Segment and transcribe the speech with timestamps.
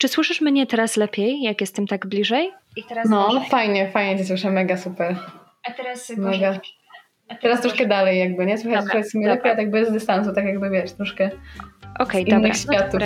[0.00, 2.50] Czy słyszysz mnie teraz lepiej, jak jestem tak bliżej?
[2.76, 5.16] I teraz no, fajnie, fajnie cię słyszę, mega super.
[5.68, 6.48] A teraz mega.
[6.48, 6.52] A
[7.28, 8.58] teraz, teraz troszkę dalej jakby, nie?
[8.58, 11.30] Słychać, dobra, słychać lepiej, a tak bez dystansu, tak jakby wiesz, troszkę
[11.98, 12.54] Okej, okay, dobra.
[12.54, 13.00] światów.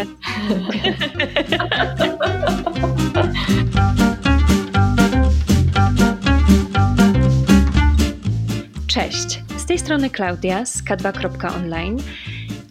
[8.86, 11.98] Cześć, z tej strony Klaudia z k2.online.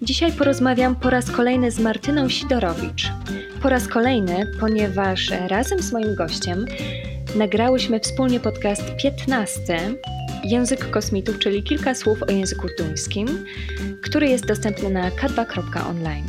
[0.04, 3.12] Dzisiaj porozmawiam po raz kolejny z Martyną Sidorowicz.
[3.62, 6.66] Po raz kolejny, ponieważ razem z moim gościem
[7.36, 9.62] nagrałyśmy wspólnie podcast 15
[10.44, 13.28] Język kosmitów, czyli kilka słów o języku duńskim,
[14.02, 16.28] który jest dostępny na k2.online.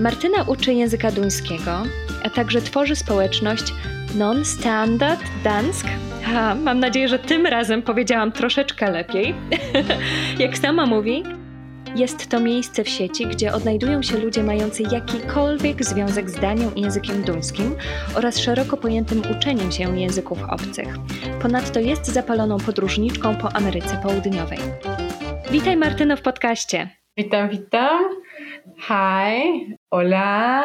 [0.00, 1.82] Martyna uczy języka duńskiego,
[2.24, 3.74] a także tworzy społeczność
[4.14, 5.86] Non-Standard Dansk.
[6.22, 9.34] Ha, mam nadzieję, że tym razem powiedziałam troszeczkę lepiej.
[10.38, 11.22] Jak sama mówi,
[11.94, 16.80] jest to miejsce w sieci, gdzie odnajdują się ludzie mający jakikolwiek związek z Danią i
[16.80, 17.76] językiem duńskim
[18.16, 20.88] oraz szeroko pojętym uczeniem się języków obcych.
[21.42, 24.58] Ponadto jest zapaloną podróżniczką po Ameryce Południowej.
[25.50, 26.90] Witaj Martyno w podcaście.
[27.16, 28.04] Witam, witam.
[28.78, 30.62] Hi, hola,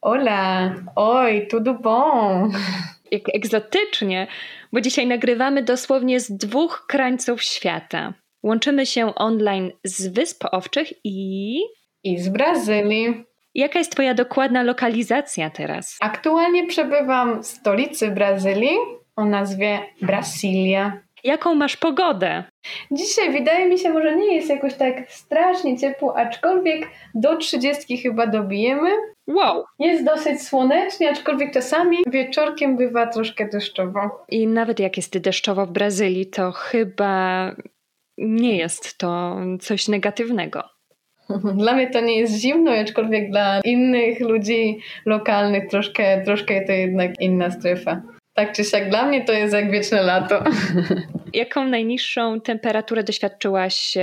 [0.00, 2.52] hola, oj, tudo bom.
[3.10, 4.26] Jak egzotycznie,
[4.72, 8.14] bo dzisiaj nagrywamy dosłownie z dwóch krańców świata.
[8.42, 11.60] Łączymy się online z Wysp Owczych i.
[12.04, 13.24] i z Brazylii.
[13.54, 15.96] Jaka jest Twoja dokładna lokalizacja teraz?
[16.00, 18.76] Aktualnie przebywam w stolicy Brazylii
[19.16, 20.92] o nazwie Brasilia.
[21.24, 22.44] Jaką masz pogodę?
[22.90, 28.26] Dzisiaj wydaje mi się, może nie jest jakoś tak strasznie ciepło, aczkolwiek do 30 chyba
[28.26, 28.90] dobijemy.
[29.26, 29.64] Wow.
[29.78, 34.24] Jest dosyć słonecznie, aczkolwiek czasami wieczorkiem bywa troszkę deszczowo.
[34.28, 37.52] I nawet jak jest deszczowo w Brazylii, to chyba
[38.18, 40.62] nie jest to coś negatywnego.
[41.54, 47.10] Dla mnie to nie jest zimno, aczkolwiek dla innych ludzi lokalnych troszkę, troszkę to jednak
[47.20, 48.02] inna strefa.
[48.34, 50.44] Tak czy siak dla mnie to jest jak wieczne lato.
[51.34, 53.94] Jaką najniższą temperaturę doświadczyłaś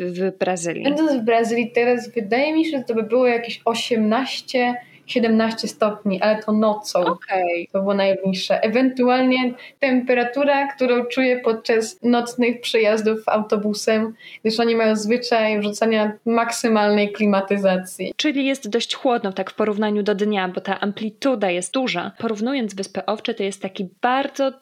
[0.00, 0.84] w Brazylii?
[0.84, 4.74] Będąc w Brazylii teraz wydaje mi się, że to by było jakieś 18
[5.12, 7.00] 17 stopni, ale to nocą.
[7.00, 7.66] Okay.
[7.72, 8.62] To było najbliższe.
[8.62, 14.14] Ewentualnie temperatura, którą czuję podczas nocnych przejazdów autobusem,
[14.44, 18.12] gdyż oni mają zwyczaj wrzucania maksymalnej klimatyzacji.
[18.16, 22.12] Czyli jest dość chłodno tak w porównaniu do dnia, bo ta amplituda jest duża.
[22.18, 24.52] Porównując Wyspę Owcze, to jest taki bardzo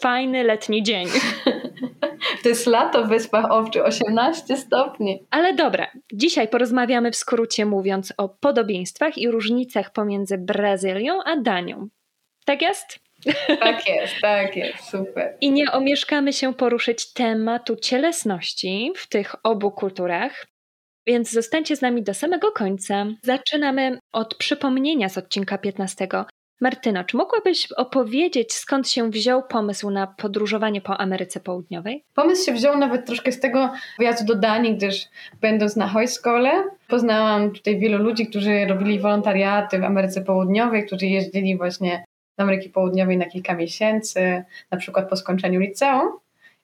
[0.00, 1.08] fajny letni dzień.
[2.42, 5.26] To jest lato w Wyspach Owczych, 18 stopni.
[5.30, 11.88] Ale dobra, dzisiaj porozmawiamy w skrócie mówiąc o podobieństwach i różnicach pomiędzy Brazylią a Danią.
[12.44, 12.98] Tak jest?
[13.60, 15.36] Tak jest, tak jest, super.
[15.40, 20.46] I nie omieszkamy się poruszyć tematu cielesności w tych obu kulturach,
[21.06, 23.06] więc zostańcie z nami do samego końca.
[23.22, 26.08] Zaczynamy od przypomnienia z odcinka 15
[26.60, 32.04] Martyno, czy mogłabyś opowiedzieć, skąd się wziął pomysł na podróżowanie po Ameryce Południowej?
[32.14, 35.08] Pomysł się wziął nawet troszkę z tego wyjazdu do Danii, gdyż
[35.40, 36.50] będąc na Hojskole
[36.88, 42.04] poznałam tutaj wielu ludzi, którzy robili wolontariaty w Ameryce Południowej, którzy jeździli właśnie
[42.38, 46.08] do Ameryki Południowej na kilka miesięcy, na przykład po skończeniu liceum.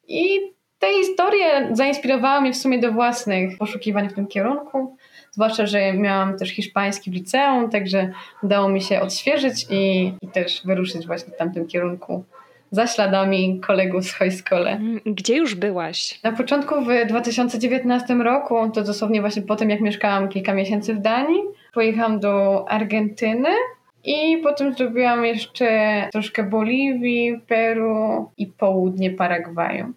[0.08, 0.40] I
[0.78, 4.96] te historie zainspirowały mnie w sumie do własnych poszukiwań w tym kierunku.
[5.36, 8.10] Zwłaszcza, że miałam też hiszpański w liceum, także
[8.42, 12.24] udało mi się odświeżyć i, i też wyruszyć właśnie w tamtym kierunku
[12.70, 14.68] za śladami kolegów z school.
[14.68, 16.20] Mm, gdzie już byłaś?
[16.22, 21.00] Na początku w 2019 roku, to dosłownie właśnie po tym, jak mieszkałam kilka miesięcy w
[21.00, 21.40] Danii,
[21.72, 23.50] pojechałam do Argentyny
[24.04, 25.68] i potem zrobiłam jeszcze
[26.12, 29.92] troszkę Boliwii, Peru i południe Paragwaju.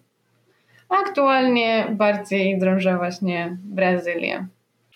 [0.88, 4.46] Aktualnie bardziej drążę właśnie Brazylię.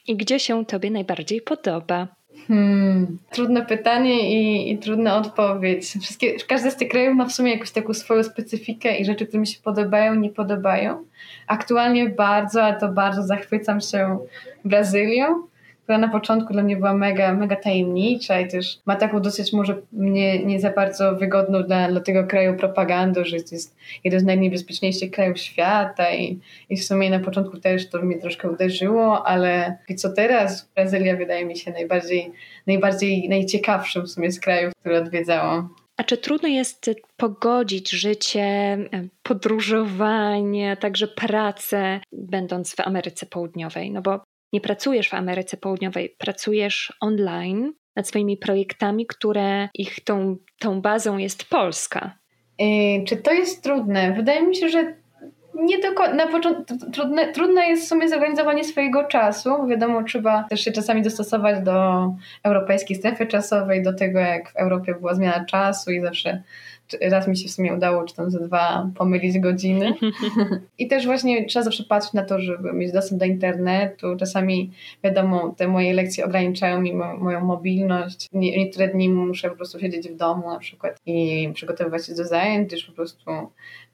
[0.06, 2.08] I gdzie się Tobie najbardziej podoba?
[2.48, 5.84] Hmm, trudne pytanie i, i trudna odpowiedź.
[5.84, 9.40] Wszystkie, każdy z tych krajów ma w sumie jakąś taką swoją specyfikę i rzeczy, które
[9.40, 11.04] mi się podobają, nie podobają.
[11.46, 14.18] Aktualnie bardzo, ale to bardzo zachwycam się
[14.64, 15.42] Brazylią
[15.84, 19.76] która na początku dla mnie była mega, mega tajemnicza i też ma taką dosyć może
[19.92, 25.10] nie, nie za bardzo wygodną dla, dla tego kraju propagandę, że jest jeden z najniebezpieczniejszych
[25.10, 26.40] krajów świata i,
[26.70, 30.70] i w sumie na początku też to mnie troszkę uderzyło, ale co teraz?
[30.74, 32.32] Brazylia wydaje mi się najbardziej,
[32.66, 35.74] najbardziej najciekawszym w sumie z krajów, które odwiedzałam.
[35.96, 38.78] A czy trudno jest pogodzić życie,
[39.22, 43.90] podróżowanie, także pracę, będąc w Ameryce Południowej?
[43.90, 44.20] No bo
[44.54, 51.18] nie pracujesz w Ameryce Południowej, pracujesz online nad swoimi projektami, które ich tą, tą bazą
[51.18, 52.18] jest Polska.
[52.58, 54.12] Yy, czy to jest trudne?
[54.12, 54.94] Wydaje mi się, że
[55.54, 59.66] Nie tylko na początku trudne, trudne jest w sumie zorganizowanie swojego czasu.
[59.66, 62.08] Wiadomo, trzeba też się czasami dostosować do
[62.42, 66.42] europejskiej strefy czasowej, do tego jak w Europie była zmiana czasu i zawsze
[67.00, 69.94] raz mi się w sumie udało, czy tam za dwa pomylić godziny.
[70.78, 74.16] I też właśnie trzeba zawsze patrzeć na to, żeby mieć dostęp do internetu.
[74.16, 74.70] Czasami,
[75.04, 78.28] wiadomo, te moje lekcje ograniczają mi mo moją mobilność.
[78.32, 82.24] Nie, niektóre dni muszę po prostu siedzieć w domu na przykład i przygotowywać się do
[82.24, 83.30] zajęć, gdyż po prostu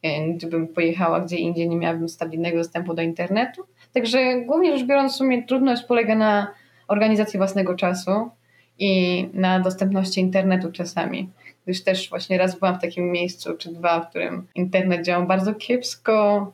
[0.03, 3.63] e, gdybym pojechała gdzie indziej, nie miałabym stabilnego dostępu do internetu.
[3.93, 6.55] Także głównie rzecz biorąc, w sumie trudność polega na
[6.89, 8.31] organizacji własnego czasu
[8.79, 11.29] i na dostępności internetu czasami
[11.65, 15.55] gdyż też właśnie raz byłam w takim miejscu czy dwa, w którym internet działał bardzo
[15.55, 16.53] kiepsko,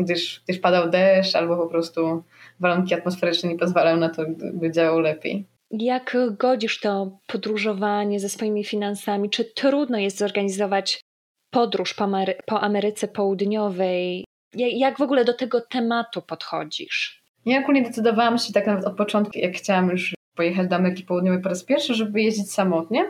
[0.00, 2.22] gdyż, gdyż padał deszcz albo po prostu
[2.60, 4.22] warunki atmosferyczne nie pozwalają na to,
[4.52, 5.46] by działał lepiej.
[5.70, 9.30] Jak godzisz to podróżowanie ze swoimi finansami?
[9.30, 11.00] Czy trudno jest zorganizować
[11.50, 14.24] podróż po, Amery po Ameryce Południowej?
[14.54, 17.22] Jak w ogóle do tego tematu podchodzisz?
[17.46, 21.42] Ja ogólnie decydowałam się tak nawet od początku, jak chciałam już pojechać do Ameryki Południowej
[21.42, 23.04] po raz pierwszy, żeby jeździć samotnie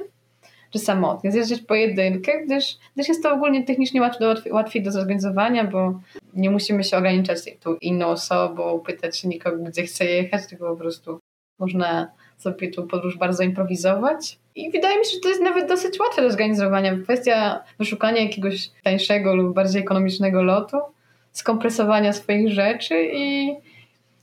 [0.74, 6.00] czy samotnie, zjeżdżać pojedynkę, gdyż, gdyż jest to ogólnie technicznie łatwiej, łatwiej do zorganizowania, bo
[6.34, 10.76] nie musimy się ograniczać tą inną osobą, pytać się nikogo, gdzie chce jechać, tylko po
[10.76, 11.18] prostu
[11.58, 14.38] można sobie tą podróż bardzo improwizować.
[14.54, 16.96] I wydaje mi się, że to jest nawet dosyć łatwe do zorganizowania.
[16.96, 20.76] Kwestia wyszukania jakiegoś tańszego lub bardziej ekonomicznego lotu,
[21.32, 23.54] skompresowania swoich rzeczy i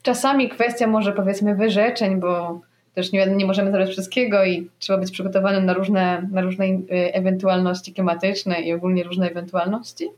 [0.01, 2.61] czasami kwestia może powiedzmy wyrzeczeń, bo
[2.93, 6.83] też nie, nie możemy zrobić wszystkiego i trzeba być przygotowanym na różne, na różne y,
[6.89, 10.09] ewentualności klimatyczne i ogólnie różne ewentualności.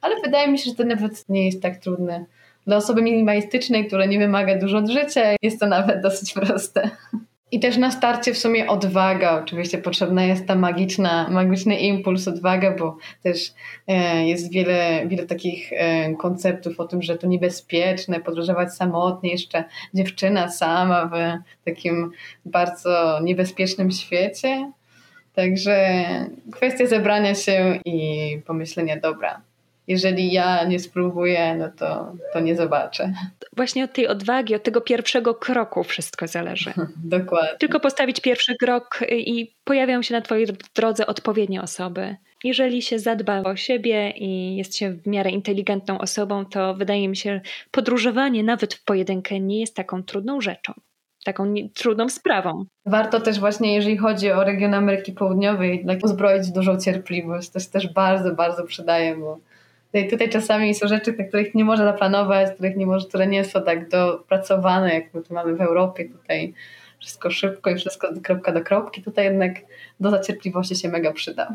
[0.00, 2.24] Ale wydaje mi się, że to nawet nie jest tak trudne.
[2.66, 6.90] Dla osoby minimalistycznej, która nie wymaga dużo od życia, jest to nawet dosyć proste.
[7.52, 9.42] I też na starcie w sumie odwaga.
[9.42, 13.52] Oczywiście potrzebna jest ta magiczna, magiczny impuls, odwaga, bo też
[13.86, 19.64] e, jest wiele, wiele takich e, konceptów o tym, że to niebezpieczne podróżować samotnie, jeszcze
[19.94, 22.10] dziewczyna sama w takim
[22.44, 24.72] bardzo niebezpiecznym świecie.
[25.34, 26.04] Także
[26.52, 29.40] kwestia zebrania się i pomyślenia, dobra,
[29.88, 33.12] jeżeli ja nie spróbuję, no to, to nie zobaczę.
[33.56, 36.72] Właśnie od tej odwagi, od tego pierwszego kroku wszystko zależy.
[36.96, 37.58] Dokładnie.
[37.58, 42.16] Tylko postawić pierwszy krok i pojawią się na Twojej drodze odpowiednie osoby.
[42.44, 47.16] Jeżeli się zadba o siebie i jest się w miarę inteligentną osobą, to wydaje mi
[47.16, 47.40] się, że
[47.70, 50.72] podróżowanie nawet w pojedynkę nie jest taką trudną rzeczą
[51.24, 52.64] taką trudną sprawą.
[52.86, 57.50] Warto też właśnie, jeżeli chodzi o region Ameryki Południowej, uzbroić dużą cierpliwość.
[57.50, 59.38] To się też bardzo, bardzo przydaje, bo
[59.92, 63.62] Tutaj, tutaj czasami są rzeczy, których nie można zaplanować, których nie może, które nie są
[63.62, 66.04] tak dopracowane, jak my tu mamy w Europie.
[66.04, 66.54] Tutaj
[67.00, 69.02] wszystko szybko i wszystko kropka do kropki.
[69.02, 69.52] Tutaj jednak
[70.00, 71.54] doza cierpliwości się mega przyda.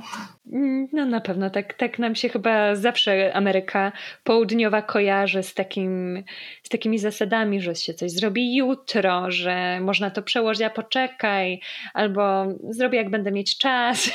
[0.51, 3.91] Mm, no na pewno, tak, tak nam się chyba zawsze Ameryka
[4.23, 6.23] Południowa kojarzy z, takim,
[6.63, 11.59] z takimi zasadami, że się coś zrobi jutro, że można to przełożyć, a poczekaj,
[11.93, 14.11] albo zrobię jak będę mieć czas.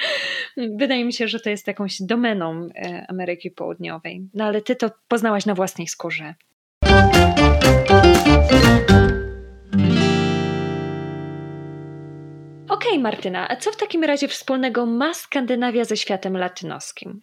[0.78, 4.28] Wydaje mi się, że to jest jakąś domeną e, Ameryki Południowej.
[4.34, 6.34] No ale ty to poznałaś na własnej skórze.
[12.92, 17.22] Okej, okay, Martyna, a co w takim razie wspólnego ma Skandynawia ze światem latynoskim?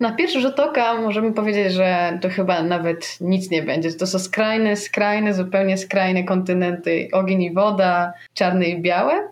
[0.00, 3.92] Na pierwszy rzut oka możemy powiedzieć, że to chyba nawet nic nie będzie.
[3.92, 9.28] To są skrajne, skrajne, zupełnie skrajne kontynenty, ogień i woda, czarne i białe.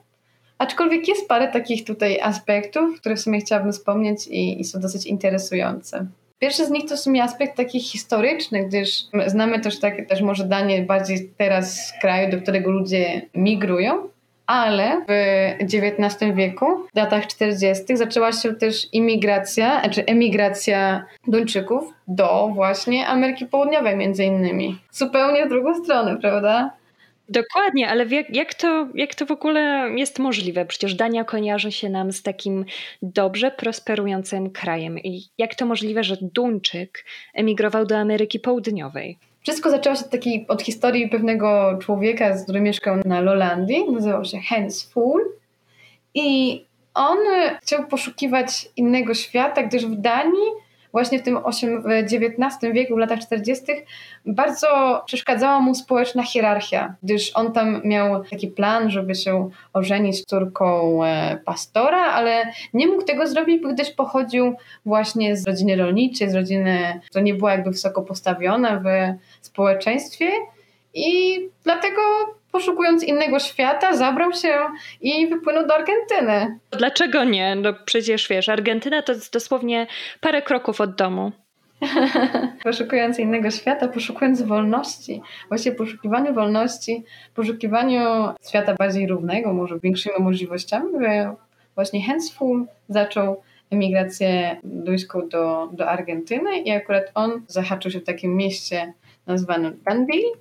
[0.59, 5.07] Aczkolwiek jest parę takich tutaj aspektów, które w sumie chciałabym wspomnieć i, i są dosyć
[5.07, 6.07] interesujące.
[6.39, 8.91] Pierwszy z nich to w sumie aspekt taki historyczny, gdyż
[9.27, 14.12] znamy też, tak, też może danie bardziej teraz kraju, do którego ludzie migrują,
[14.47, 15.13] ale w
[15.63, 23.47] XIX wieku, w latach 40., zaczęła się też imigracja, znaczy emigracja Duńczyków do właśnie Ameryki
[23.47, 24.79] Południowej, między innymi.
[24.91, 26.71] Zupełnie w drugą stronę, prawda?
[27.29, 30.67] Dokładnie, ale jak, jak, to, jak to w ogóle jest możliwe?
[30.67, 32.65] Przecież Dania kojarzy się nam z takim
[33.03, 34.99] dobrze prosperującym krajem.
[34.99, 39.19] I jak to możliwe, że Duńczyk emigrował do Ameryki Południowej?
[39.43, 43.93] Wszystko zaczęło się od, takiej, od historii pewnego człowieka, który mieszkał na Lolandii.
[43.93, 45.23] Nazywał się Hans Fuhl.
[46.15, 46.61] I
[46.95, 47.19] on
[47.63, 50.49] chciał poszukiwać innego świata, gdyż w Danii
[50.93, 53.65] właśnie w tym XIX wieku, w latach 40.,
[54.27, 60.25] bardzo przeszkadzała mu społeczna hierarchia, gdyż on tam miał taki plan, żeby się ożenić z
[60.25, 64.55] córką e, pastora, ale nie mógł tego zrobić, gdyż pochodził
[64.87, 68.83] właśnie z rodziny rolniczej, z rodziny, która nie była jakby wysoko postawiona
[69.41, 70.31] w społeczeństwie.
[70.95, 72.01] I dlatego
[72.53, 74.59] poszukując innego świata, zabrał się
[75.01, 76.59] i wypłynął do Argentyny.
[76.71, 77.55] Dlaczego nie?
[77.55, 79.87] No przecież wiesz, Argentyna to jest dosłownie
[80.21, 81.33] parę kroków od domu.
[82.65, 85.23] poszukując innego świata, poszukując wolności.
[85.49, 87.05] Właśnie poszukiwaniu wolności,
[87.35, 88.01] poszukiwaniu
[88.49, 90.93] świata bardziej równego, może większymi możliwościami,
[91.75, 98.37] właśnie Hensful zaczął emigrację duńską do, do Argentyny i akurat on zahaczył się w takim
[98.37, 98.93] mieście
[99.27, 100.33] nazwanym Danville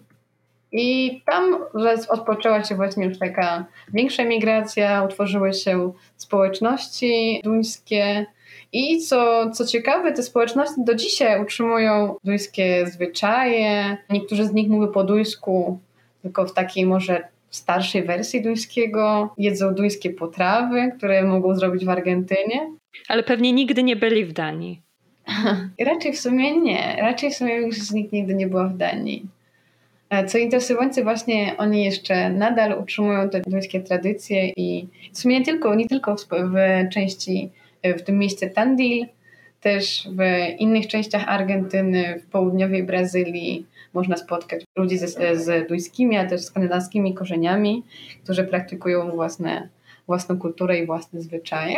[0.72, 8.26] i tam rozpoczęła się właśnie już taka większa emigracja, utworzyły się społeczności duńskie
[8.74, 13.98] i co, co ciekawe, te społeczności do dzisiaj utrzymują duńskie zwyczaje.
[14.10, 15.80] Niektórzy z nich mówią po duńsku,
[16.22, 19.34] tylko w takiej może starszej wersji duńskiego.
[19.38, 22.72] Jedzą duńskie potrawy, które mogą zrobić w Argentynie.
[23.08, 24.82] Ale pewnie nigdy nie byli w Danii.
[25.80, 26.98] raczej w sumie nie.
[27.02, 29.26] Raczej w sumie większość z nich nigdy nie była w Danii.
[30.28, 35.76] Co interesujące, właśnie oni jeszcze nadal utrzymują te duńskie tradycje i w sumie nie tylko,
[35.76, 36.54] nie tylko w,
[36.94, 37.50] części,
[37.84, 39.06] w tym mieście Tandil,
[39.62, 40.22] też w
[40.60, 47.14] innych częściach Argentyny, w południowej Brazylii można spotkać ludzi ze, z duńskimi, a też skandynawskimi
[47.14, 47.84] korzeniami,
[48.24, 49.70] którzy praktykują własne,
[50.08, 51.76] własną kulturę i własne zwyczaje.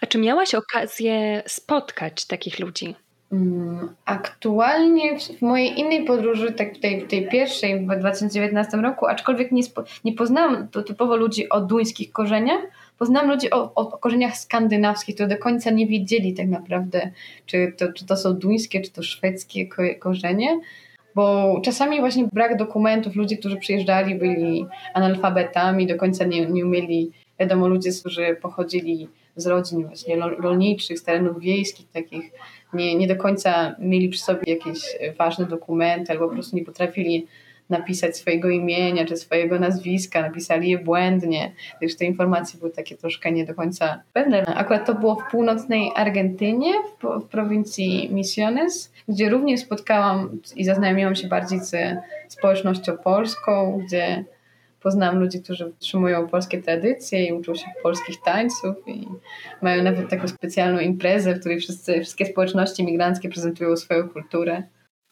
[0.00, 2.94] A czy miałaś okazję spotkać takich ludzi?
[3.36, 9.62] Mm, aktualnie w mojej innej podróży, tak tej, tej pierwszej w 2019 roku, aczkolwiek nie,
[9.62, 12.60] spo, nie poznałam typowo ludzi o duńskich korzeniach,
[12.98, 17.10] poznałam ludzi o, o, korzeniach skandynawskich, którzy do końca nie wiedzieli tak naprawdę,
[17.46, 20.60] czy to, czy to są duńskie, czy to szwedzkie korzenie,
[21.14, 27.10] bo czasami właśnie brak dokumentów, ludzi, którzy przyjeżdżali, byli analfabetami, do końca nie, nie umieli,
[27.38, 32.32] wiadomo, ludzie, którzy pochodzili z rodzin właśnie rolniczych, z terenów wiejskich, takich
[32.72, 34.78] nie, nie do końca mieli przy sobie jakieś
[35.18, 37.26] ważne dokumenty albo po prostu nie potrafili
[37.70, 43.32] napisać swojego imienia czy swojego nazwiska, napisali je błędnie, gdyż te informacje były takie troszkę
[43.32, 44.46] nie do końca pewne.
[44.46, 51.14] Akurat to było w północnej Argentynie, w, w prowincji Misiones, gdzie również spotkałam i zaznajomiłam
[51.14, 54.24] się bardziej ze społecznością polską, gdzie
[54.86, 59.06] poznałam ludzi, którzy utrzymują polskie tradycje i uczą się polskich tańców i
[59.62, 64.62] mają nawet taką specjalną imprezę, w której wszyscy, wszystkie społeczności migranckie prezentują swoją kulturę.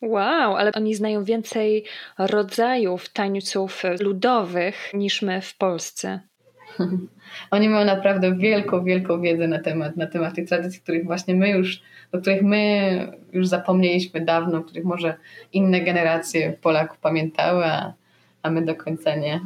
[0.03, 1.85] Wow, ale oni znają więcej
[2.19, 6.21] rodzajów tańców ludowych niż my w Polsce.
[7.51, 11.51] Oni mają naprawdę wielką, wielką wiedzę na temat, na temat tych tradycji, których właśnie my
[11.51, 15.15] już, o których my już zapomnieliśmy dawno, których może
[15.53, 17.95] inne generacje Polaków pamiętały, a
[18.45, 19.41] a my do końca nie.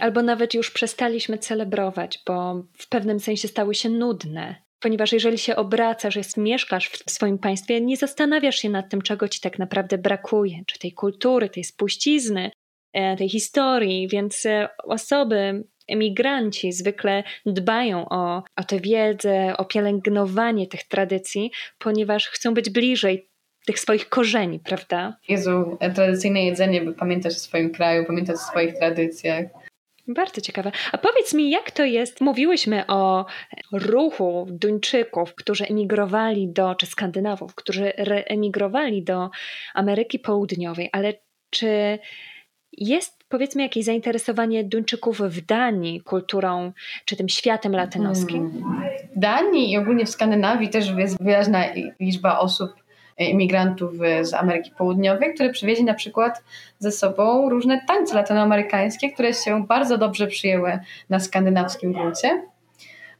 [0.00, 4.62] Albo nawet już przestaliśmy celebrować, bo w pewnym sensie stały się nudne.
[4.80, 9.28] Ponieważ jeżeli się obracasz, jest, mieszkasz w swoim państwie, nie zastanawiasz się nad tym, czego
[9.28, 12.50] ci tak naprawdę brakuje, czy tej kultury, tej spuścizny,
[12.92, 20.66] e, tej historii, więc e, osoby, emigranci zwykle dbają o, o tę wiedzę, o pielęgnowanie
[20.66, 23.31] tych tradycji, ponieważ chcą być bliżej
[23.66, 25.16] tych swoich korzeni, prawda?
[25.28, 29.46] Jezu, tradycyjne jedzenie, by pamiętać o swoim kraju, pamiętać o swoich tradycjach.
[30.08, 30.72] Bardzo ciekawe.
[30.92, 32.20] A powiedz mi, jak to jest?
[32.20, 33.26] Mówiłyśmy o
[33.72, 39.30] ruchu Duńczyków, którzy emigrowali do, czy Skandynawów, którzy emigrowali do
[39.74, 41.14] Ameryki Południowej, ale
[41.50, 41.98] czy
[42.72, 46.72] jest powiedzmy jakieś zainteresowanie Duńczyków w Danii kulturą,
[47.04, 48.50] czy tym światem latynoskim?
[48.52, 48.90] Hmm.
[49.16, 51.64] W Danii i ogólnie w Skandynawii też jest wyraźna
[52.00, 52.81] liczba osób,
[53.18, 53.92] imigrantów
[54.22, 56.42] z Ameryki Południowej, które przywieźli na przykład
[56.78, 60.78] ze sobą różne tańce latynoamerykańskie, które się bardzo dobrze przyjęły
[61.10, 62.42] na skandynawskim gruncie.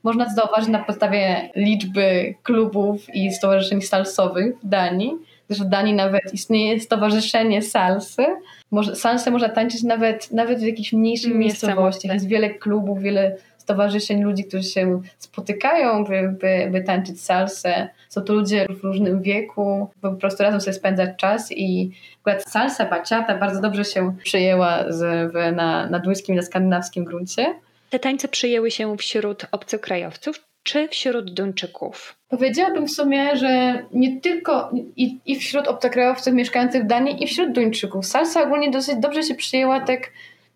[0.03, 5.13] Można zauważyć na podstawie liczby klubów i stowarzyszeń salsowych w Danii,
[5.51, 8.27] że w Danii nawet istnieje stowarzyszenie salsy.
[8.71, 12.15] Może, salsę można tańczyć nawet, nawet w jakichś mniejszych miejscowościach.
[12.15, 17.88] Jest wiele klubów, wiele stowarzyszeń ludzi, którzy się spotykają, by, by, by tańczyć salsę.
[18.09, 21.90] Są to ludzie w różnym wieku, bo po prostu razem sobie spędzać czas i
[22.21, 27.54] akurat salsa, baciata bardzo dobrze się przyjęła z, w, na, na duńskim, na skandynawskim gruncie.
[27.90, 32.16] Te tańce przyjęły się wśród obcokrajowców, czy wśród Duńczyków?
[32.28, 37.52] Powiedziałabym w sumie, że nie tylko i, i wśród obcokrajowców mieszkających w Danii, i wśród
[37.52, 38.07] Duńczyków.
[38.07, 40.11] Salsa ogólnie dosyć dobrze się przyjęła tak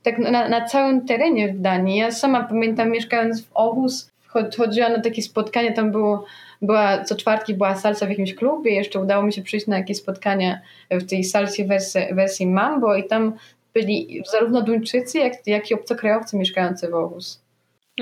[0.07, 1.99] tak na, na całym terenie w Danii.
[1.99, 4.11] Ja sama pamiętam, mieszkając w Aarhus,
[4.57, 6.25] chodziłam na takie spotkanie, tam było,
[6.63, 9.97] była, co czwartki była salsa w jakimś klubie, jeszcze udało mi się przyjść na jakieś
[9.97, 10.61] spotkania
[10.91, 13.33] w tej salsie wersji, wersji Mambo i tam
[13.75, 17.43] byli zarówno Duńczycy, jak, jak i obcokrajowcy mieszkający w Aarhus.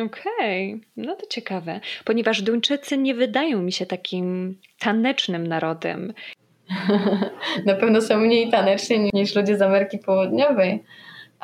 [0.06, 0.86] Okej, okay.
[0.96, 6.12] no to ciekawe, ponieważ Duńczycy nie wydają mi się takim tanecznym narodem.
[7.66, 10.84] Na pewno są mniej taneczni niż ludzie z Ameryki Południowej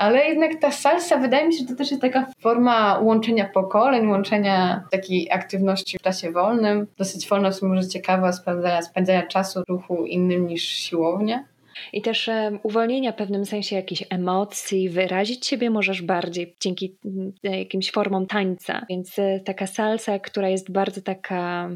[0.01, 4.09] ale jednak ta salsa, wydaje mi się, że to też jest taka forma łączenia pokoleń,
[4.09, 6.87] łączenia takiej aktywności w czasie wolnym.
[6.99, 11.45] Dosyć wolna, w może ciekawa, spędzania, spędzania czasu, ruchu innym niż siłownia.
[11.93, 17.33] I też um, uwolnienia w pewnym sensie jakichś emocji, wyrazić siebie możesz bardziej dzięki mm,
[17.43, 18.87] jakimś formom tańca.
[18.89, 21.71] Więc e, taka salsa, która jest bardzo taka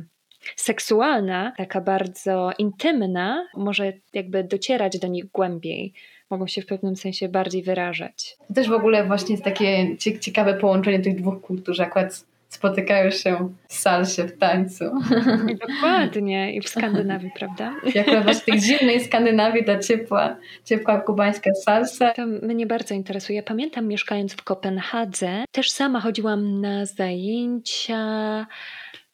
[0.56, 5.92] seksualna, taka bardzo intymna, może jakby docierać do nich głębiej.
[6.34, 8.36] Mogą się w pewnym sensie bardziej wyrażać.
[8.48, 13.10] To też w ogóle właśnie jest takie ciekawe połączenie tych dwóch kultur, że akurat spotykają
[13.10, 14.84] się w salsie, w tańcu.
[15.68, 16.54] Dokładnie.
[16.54, 17.74] I w Skandynawii, prawda?
[17.94, 22.12] Jak właśnie w tej zimnej Skandynawii ta ciepła, ciepła kubańska salsa.
[22.12, 23.42] To mnie bardzo interesuje.
[23.42, 28.46] Pamiętam mieszkając w Kopenhadze, też sama chodziłam na zajęcia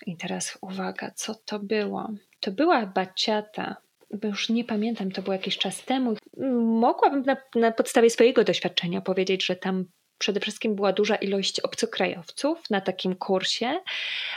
[0.07, 2.11] i teraz uwaga, co to było?
[2.41, 3.77] To była baciata.
[4.25, 6.15] Już nie pamiętam, to było jakiś czas temu.
[6.63, 9.85] Mogłabym na, na podstawie swojego doświadczenia powiedzieć, że tam
[10.19, 13.81] przede wszystkim była duża ilość obcokrajowców na takim kursie,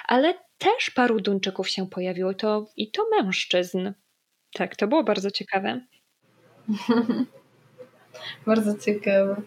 [0.08, 3.92] ale też paru Duńczyków się pojawiło to, i to mężczyzn.
[4.54, 5.82] Tak, to było bardzo ciekawe.
[8.48, 9.42] bardzo ciekawe.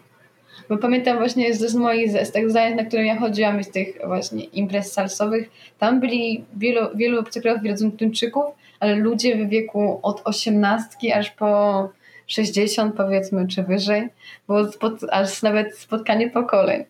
[0.69, 4.43] Bo pamiętam właśnie z, moich z tych zajęć, na które ja chodziłam, z tych właśnie
[4.43, 8.45] imprez salsowych, tam byli wielu, wielu obcokrajowców, wielu Duńczyków,
[8.79, 11.89] ale ludzie w wieku od osiemnastki aż po
[12.27, 14.09] 60 powiedzmy, czy wyżej.
[14.47, 16.83] Było spod, aż nawet spotkanie pokoleń.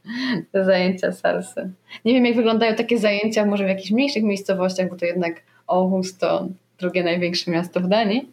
[0.52, 1.70] Te zajęcia salsy.
[2.04, 6.18] Nie wiem, jak wyglądają takie zajęcia może w jakichś mniejszych miejscowościach, bo to jednak Aarhus
[6.18, 8.32] to drugie największe miasto w Danii,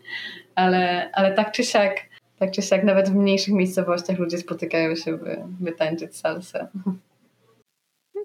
[0.55, 2.05] ale, ale tak czy siak
[2.39, 6.67] tak czy siak nawet w mniejszych miejscowościach ludzie spotykają się, by, by tańczyć salsę.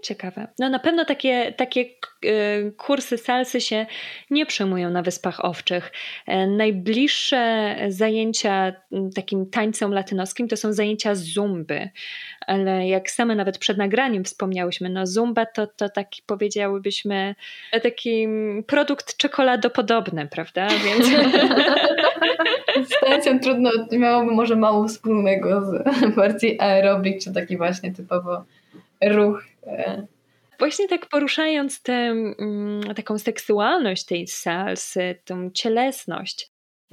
[0.02, 0.48] Ciekawe.
[0.58, 3.86] No na pewno takie, takie e, kursy salsy się
[4.30, 5.92] nie przyjmują na Wyspach Owczych.
[6.26, 8.72] E, najbliższe zajęcia
[9.14, 11.88] takim tańcom latynoskim to są zajęcia zumby.
[12.46, 17.34] Ale jak same nawet przed nagraniem wspomniałyśmy, no zumba to, to taki powiedziałybyśmy
[17.82, 18.28] taki
[18.66, 20.68] produkt czekoladopodobny, prawda?
[20.84, 21.06] Więc...
[22.90, 25.84] Z tańcem trudno, miałoby może mało wspólnego z
[26.16, 28.44] bardziej aerobik, czy taki właśnie typowo
[29.02, 29.44] ruch
[30.60, 36.50] Właśnie tak poruszając tę mm, taką seksualność tej salsy, tą cielesność,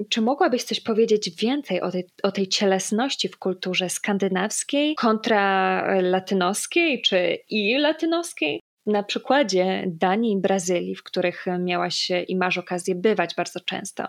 [0.08, 7.02] czy mogłabyś coś powiedzieć więcej o tej, o tej cielesności w kulturze skandynawskiej kontra latynoskiej,
[7.02, 8.60] czy i latynoskiej?
[8.86, 14.04] Na przykładzie Danii i Brazylii, w których miałaś i masz okazję bywać bardzo często.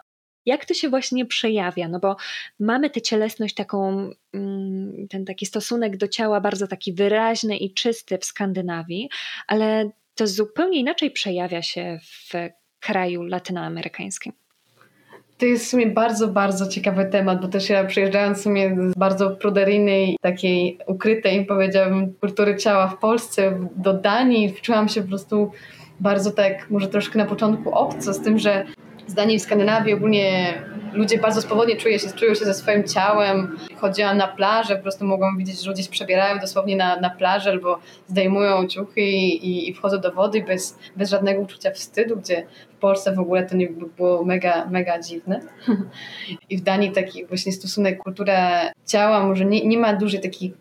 [0.50, 1.88] Jak to się właśnie przejawia?
[1.88, 2.16] No bo
[2.60, 8.18] mamy tę cielesność taką, mm, ten taki stosunek do ciała bardzo taki wyraźny i czysty
[8.18, 9.10] w Skandynawii,
[9.48, 12.34] ale to zupełnie inaczej przejawia się w
[12.80, 14.34] kraju latynoamerykańskim.
[15.38, 18.98] To jest w sumie bardzo, bardzo ciekawy temat, bo też ja przyjeżdżając w sumie z
[18.98, 25.52] bardzo pruderyjnej, takiej ukrytej, powiedziałabym, kultury ciała w Polsce do Danii, czułam się po prostu
[26.00, 28.66] bardzo tak, może troszkę na początku obco, z tym, że
[29.19, 30.53] zdanie w Skandynawii ogólnie
[30.93, 33.58] ludzie bardzo swobodnie czują się, czują się ze swoim ciałem.
[33.75, 37.49] Chodziłam na plażę, po prostu mogłam widzieć, że ludzie się przebierają dosłownie na, na plażę
[37.49, 42.75] albo zdejmują ciuchy i, i wchodzą do wody bez, bez żadnego uczucia wstydu, gdzie w
[42.75, 45.41] Polsce w ogóle to nie było mega, mega dziwne.
[46.49, 50.53] I w Danii taki właśnie stosunek, kultura ciała może nie, nie ma dużej takiej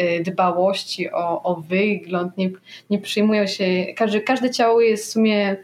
[0.00, 2.50] y, dbałości o, o wygląd, nie,
[2.90, 3.64] nie przyjmują się,
[3.96, 5.56] każde, każde ciało jest w sumie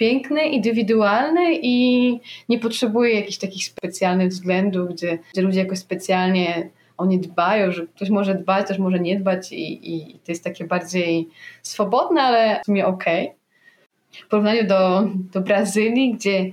[0.00, 7.06] piękny, indywidualny i nie potrzebuje jakichś takich specjalnych względów, gdzie, gdzie ludzie jakoś specjalnie o
[7.06, 10.64] nie dbają, że ktoś może dbać, też może nie dbać i, i to jest takie
[10.64, 11.28] bardziej
[11.62, 13.24] swobodne, ale w sumie okej.
[13.24, 14.26] Okay.
[14.26, 16.52] W porównaniu do, do Brazylii, gdzie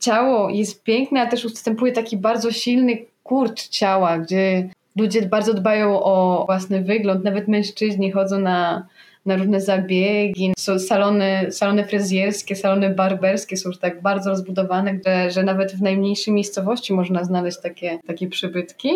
[0.00, 6.02] ciało jest piękne, a też ustępuje taki bardzo silny kurcz ciała, gdzie ludzie bardzo dbają
[6.02, 8.86] o własny wygląd, nawet mężczyźni chodzą na
[9.26, 10.52] na różne zabiegi.
[10.58, 15.82] Są salony, salony fryzjerskie, salony barberskie są już tak bardzo rozbudowane, że, że nawet w
[15.82, 18.90] najmniejszej miejscowości można znaleźć takie, takie przybytki.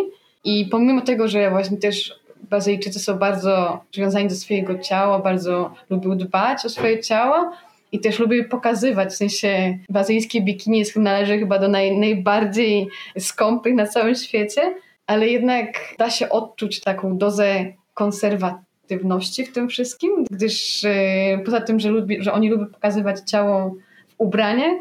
[0.45, 6.19] I pomimo tego, że właśnie też Bazyjczycy są bardzo przywiązani do swojego ciała, bardzo lubią
[6.19, 7.53] dbać o swoje ciało,
[7.93, 12.88] i też lubię pokazywać, w sensie bazyjskie bikini należy chyba do naj, najbardziej
[13.19, 14.75] skąpych na całym świecie,
[15.07, 17.64] ale jednak da się odczuć taką dozę
[17.95, 23.20] konserwacji aktywności w tym wszystkim, gdyż e, poza tym, że, lubi, że oni lubią pokazywać
[23.20, 23.74] ciało
[24.09, 24.74] w ubraniach,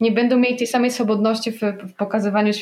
[0.00, 2.52] nie będą mieli tej samej swobodności w, w pokazywaniu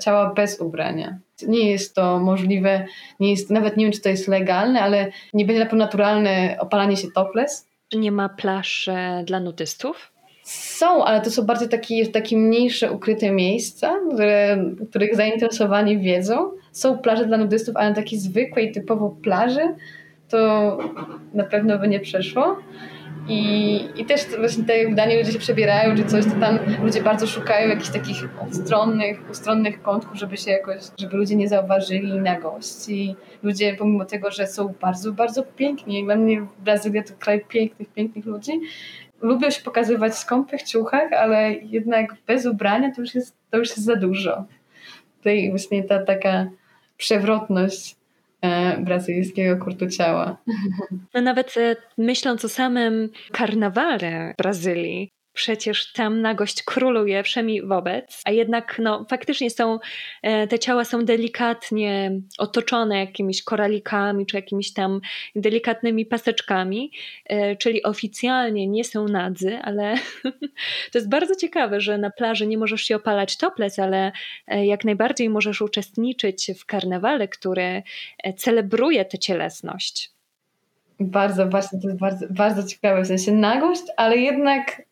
[0.00, 1.18] ciała bez ubrania.
[1.46, 2.84] Nie jest to możliwe,
[3.20, 6.56] nie jest, nawet nie wiem, czy to jest legalne, ale nie będzie na pewno naturalne
[6.60, 7.66] opalanie się topless.
[7.94, 8.90] Nie ma plaż
[9.24, 10.12] dla nudystów?
[10.42, 16.50] Są, ale to są bardziej takie, takie mniejsze, ukryte miejsca, które, których zainteresowani wiedzą.
[16.72, 19.74] Są plaże dla nudystów, ale takiej zwykłej, typowo plaży
[20.32, 20.78] to
[21.34, 22.56] na pewno by nie przeszło.
[23.28, 27.26] I, I też właśnie te wydanie ludzie się przebierają czy coś, to tam ludzie bardzo
[27.26, 28.16] szukają jakichś takich
[28.50, 33.16] ustronnych, ustronnych kątków, żeby się jakoś, żeby ludzie nie zauważyli na gości.
[33.42, 38.26] Ludzie pomimo tego, że są bardzo, bardzo piękni, dla mnie Brazylia to kraj pięknych, pięknych
[38.26, 38.52] ludzi,
[39.20, 43.68] lubią się pokazywać w skąpych ciuchach, ale jednak bez ubrania to już jest, to już
[43.68, 44.44] jest za dużo.
[45.18, 46.46] Tutaj właśnie ta taka
[46.96, 47.96] przewrotność
[48.80, 50.42] brazylijskiego kurtu ciała.
[51.14, 58.30] No nawet e, myśląc o samym karnawale Brazylii, przecież tam nagość króluje wszemi wobec, a
[58.30, 59.78] jednak no, faktycznie są,
[60.22, 65.00] e, te ciała są delikatnie otoczone jakimiś koralikami czy jakimiś tam
[65.36, 66.92] delikatnymi paseczkami,
[67.26, 69.94] e, czyli oficjalnie nie są nadzy, ale
[70.92, 74.12] to jest bardzo ciekawe, że na plaży nie możesz się opalać toplec, ale
[74.46, 77.82] e, jak najbardziej możesz uczestniczyć w karnawale, który
[78.36, 80.10] celebruje tę cielesność.
[81.00, 84.82] Bardzo, właśnie to jest bardzo, bardzo ciekawe, w sensie nagość, ale jednak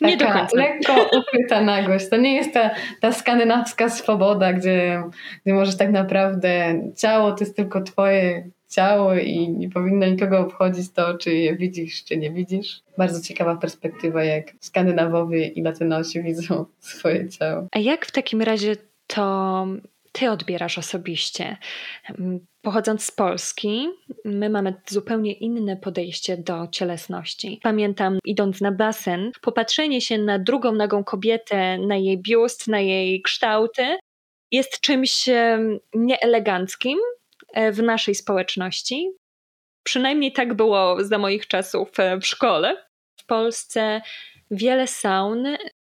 [0.00, 0.56] nie do końca.
[0.56, 2.08] lekko ukryta nagość.
[2.08, 5.02] To nie jest ta, ta skandynawska swoboda, gdzie,
[5.44, 10.92] gdzie możesz tak naprawdę ciało to jest tylko twoje ciało i nie powinno nikogo obchodzić
[10.92, 12.82] to, czy je widzisz, czy nie widzisz.
[12.98, 17.66] Bardzo ciekawa perspektywa, jak Skandynawowie i Latynosi widzą swoje ciało.
[17.72, 19.66] A jak w takim razie to
[20.12, 21.56] ty odbierasz osobiście?
[22.62, 23.88] Pochodząc z Polski,
[24.24, 27.60] my mamy zupełnie inne podejście do cielesności.
[27.62, 33.22] Pamiętam, idąc na basen, popatrzenie się na drugą nagą kobietę, na jej biust, na jej
[33.22, 33.98] kształty,
[34.52, 35.28] jest czymś
[35.94, 36.98] nieeleganckim
[37.52, 39.10] e, w naszej społeczności.
[39.82, 42.86] Przynajmniej tak było za moich czasów e, w szkole.
[43.20, 44.00] W Polsce
[44.50, 45.46] wiele saun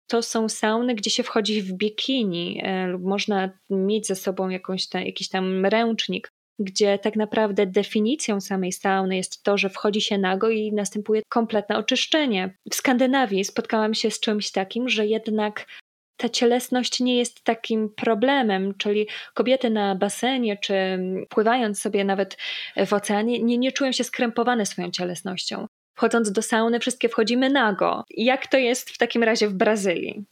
[0.08, 4.88] to są sauny, gdzie się wchodzi w bikini e, lub można mieć ze sobą jakąś
[4.88, 10.18] ta, jakiś tam ręcznik gdzie tak naprawdę definicją samej sauny jest to, że wchodzi się
[10.18, 12.58] nago i następuje kompletne oczyszczenie.
[12.72, 15.66] W Skandynawii spotkałam się z czymś takim, że jednak
[16.18, 22.38] ta cielesność nie jest takim problemem, czyli kobiety na basenie czy pływając sobie nawet
[22.88, 25.67] w oceanie nie, nie czują się skrępowane swoją cielesnością.
[25.98, 28.04] Wchodząc do sauny, wszystkie wchodzimy nago.
[28.10, 30.26] Jak to jest w takim razie w Brazylii?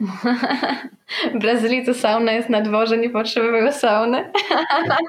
[1.34, 4.32] W Brazylii to sauna jest na dworze, nie potrzebują sauny.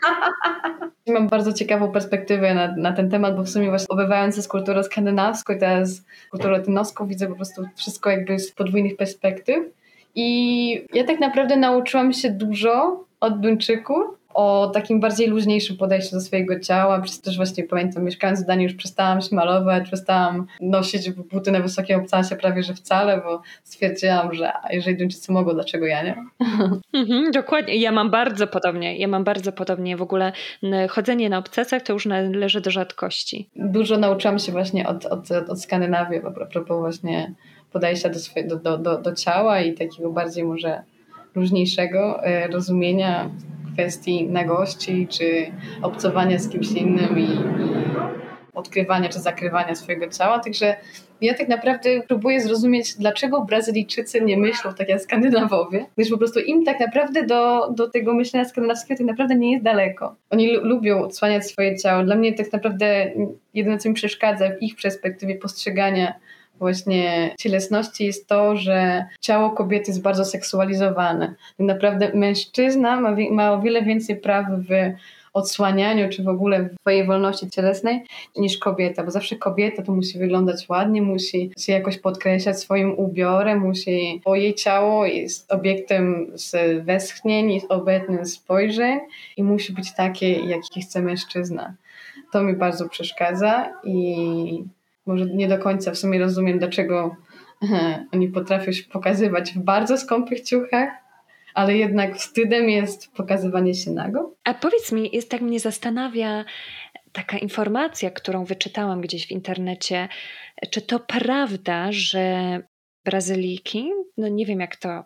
[1.08, 4.84] Mam bardzo ciekawą perspektywę na, na ten temat, bo w sumie właśnie obywając z kulturą
[4.84, 9.58] skandynawską i teraz kulturą latynoską widzę po prostu wszystko jakby z podwójnych perspektyw.
[10.16, 16.22] I ja tak naprawdę nauczyłam się dużo od Duńczyków, o takim bardziej luźniejszym podejściu do
[16.22, 17.02] swojego ciała.
[17.02, 21.60] Przez też właśnie pamiętam, mieszkając w Danii już przestałam się malować, przestałam nosić buty na
[21.60, 26.16] wysokie obcasie prawie że wcale, bo stwierdziłam, że jeżeli Duńczycy mogą, dlaczego ja nie?
[26.94, 27.76] Mhm, dokładnie.
[27.76, 28.98] Ja mam bardzo podobnie.
[28.98, 29.98] Ja mam bardzo podobnie.
[29.98, 30.32] W ogóle
[30.90, 33.50] chodzenie na obcasach to już należy do rzadkości.
[33.56, 37.34] Dużo nauczyłam się właśnie od, od, od Skandynawii, a propos właśnie
[37.72, 40.84] podejścia do, swoje, do, do, do, do ciała i takiego bardziej może
[41.36, 43.30] luźniejszego e, rozumienia
[43.74, 47.28] kwestii nagości, czy obcowania z kimś innym i,
[48.54, 50.40] odkrywania czy zakrywania swojego ciała.
[50.40, 50.76] Także
[51.22, 56.40] ja tak naprawdę próbuję zrozumieć, dlaczego Brazylijczycy nie myślą tak jak Skandynawowie, gdyż po prostu
[56.40, 60.16] im tak naprawdę do, do tego myślenia skandynawskiego tak naprawdę nie jest daleko.
[60.30, 62.04] Oni lubią odsłaniać swoje ciało.
[62.04, 63.12] Dla mnie tak naprawdę
[63.54, 66.14] jedyne, co mi przeszkadza w ich perspektywie postrzegania
[66.62, 71.36] właśnie cielesności jest to, że ciało kobiety jest bardzo seksualizowane.
[71.58, 74.70] Tak naprawdę mężczyzna ma, ma o wiele więcej praw w
[75.34, 78.04] odsłanianiu, czy w ogóle w swojej wolności cielesnej
[78.38, 83.60] niż kobieta, bo zawsze kobieta to musi wyglądać ładnie, musi się jakoś podkreślać swoim ubiorem,
[83.60, 89.00] musi, bo jej ciało jest obiektem z westchnień, jest obiektem spojrzeń
[89.38, 91.74] i musi być takie, jaki chce mężczyzna.
[92.32, 94.64] To mi bardzo przeszkadza i
[95.12, 97.16] może nie do końca w sumie rozumiem, dlaczego
[98.14, 100.90] oni potrafią się pokazywać w bardzo skąpych ciuchach,
[101.54, 104.36] ale jednak wstydem jest pokazywanie się nago.
[104.44, 106.46] A powiedz mi, jest tak mnie zastanawia
[107.12, 110.08] taka informacja, którą wyczytałam gdzieś w internecie,
[110.70, 112.60] czy to prawda, że
[113.06, 115.04] Brazylijki, no nie wiem jak to,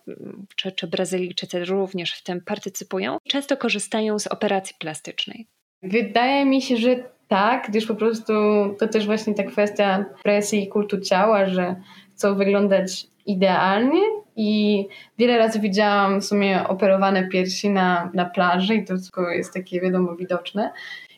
[0.56, 5.48] czy, czy Brazylijczycy również w tym partycypują, często korzystają z operacji plastycznej.
[5.84, 8.34] Wydaje mi się, że tak, gdyż po prostu
[8.80, 11.76] to też właśnie ta kwestia presji i kultu ciała, że
[12.16, 14.02] chcą wyglądać idealnie
[14.36, 14.86] i
[15.18, 19.82] wiele razy widziałam w sumie operowane piersi na, na plaży i to wszystko jest takie
[19.82, 20.72] wiadomo widoczne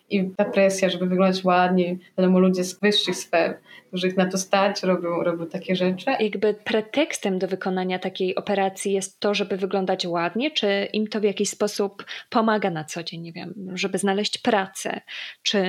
[0.10, 4.84] i ta presja, żeby wyglądać ładnie, wiadomo, ludzie z wyższych sfer, których na to stać,
[4.84, 6.06] robią, robią takie rzeczy.
[6.20, 11.24] Jakby pretekstem do wykonania takiej operacji jest to, żeby wyglądać ładnie, czy im to w
[11.24, 15.02] jakiś sposób pomaga na co dzień, nie wiem, żeby znaleźć pracę,
[15.44, 15.62] czy,